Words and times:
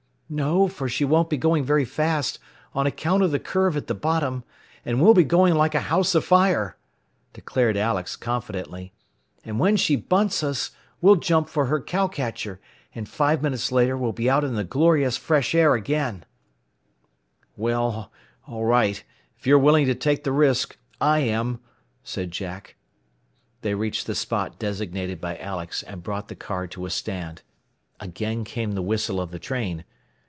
"No, 0.33 0.69
for 0.69 0.87
she 0.87 1.03
won't 1.03 1.29
be 1.29 1.35
going 1.35 1.65
very 1.65 1.83
fast, 1.83 2.39
on 2.73 2.87
account 2.87 3.21
of 3.21 3.31
the 3.31 3.37
curve 3.39 3.75
at 3.75 3.87
the 3.87 3.93
bottom, 3.93 4.45
and 4.85 5.01
we'll 5.01 5.13
be 5.13 5.25
going 5.25 5.55
like 5.55 5.75
a 5.75 5.81
house 5.91 6.15
afire," 6.15 6.77
declared 7.33 7.75
Alex, 7.75 8.15
confidently. 8.15 8.93
"And 9.43 9.59
when 9.59 9.75
she 9.75 9.97
bunts 9.97 10.41
us, 10.41 10.71
we'll 11.01 11.17
jump 11.17 11.49
for 11.49 11.65
her 11.65 11.81
cow 11.81 12.07
catcher, 12.07 12.61
and 12.95 13.09
five 13.09 13.41
minutes 13.43 13.73
later 13.73 13.97
we'll 13.97 14.13
be 14.13 14.29
out 14.29 14.45
in 14.45 14.55
the 14.55 14.63
glorious 14.63 15.17
fresh 15.17 15.53
air 15.53 15.75
again." 15.75 16.23
[Illustration: 17.57 17.57
CLOSER 17.57 17.65
CAME 17.65 17.65
THE 17.65 17.65
ROARING 17.65 17.85
MONSTER.] 17.91 18.11
"Well, 18.13 18.55
all 18.57 18.65
right. 18.67 19.03
If 19.37 19.47
you 19.47 19.55
are 19.55 19.59
willing 19.59 19.85
to 19.87 19.95
take 19.95 20.23
the 20.23 20.31
risk, 20.31 20.77
I 21.01 21.19
am," 21.19 21.59
said 22.05 22.31
Jack. 22.31 22.77
They 23.63 23.75
reached 23.75 24.07
the 24.07 24.15
spot 24.15 24.57
designated 24.57 25.19
by 25.19 25.37
Alex, 25.39 25.83
and 25.83 26.01
brought 26.01 26.29
the 26.29 26.35
car 26.37 26.67
to 26.67 26.85
a 26.85 26.89
stand. 26.89 27.41
Again 27.99 28.45
came 28.45 28.71
the 28.75 28.81
whistle 28.81 29.19
of 29.19 29.31
the 29.31 29.37
train. 29.39 29.83